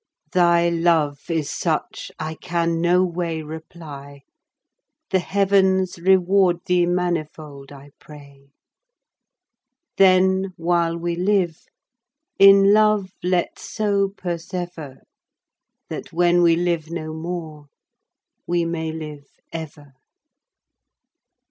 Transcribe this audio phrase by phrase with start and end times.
[0.31, 4.23] Thy love is such I can no way repay.
[5.11, 8.49] The heavens reward thee manifold, I pray.
[9.97, 11.59] Then while we live,
[12.39, 15.03] in love let's so persever
[15.89, 17.67] That when we live no more,
[18.47, 19.93] we may live ever.